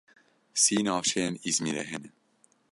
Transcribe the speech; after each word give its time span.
Sî 0.63 0.77
navçeyên 0.85 1.35
Îzmîrê 1.49 1.83
hene. 1.91 2.09